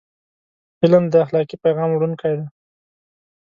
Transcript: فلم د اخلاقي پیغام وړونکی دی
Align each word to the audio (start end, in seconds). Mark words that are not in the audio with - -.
فلم 0.79 1.03
د 1.09 1.13
اخلاقي 1.23 1.55
پیغام 1.63 1.89
وړونکی 1.93 2.33
دی 2.39 2.47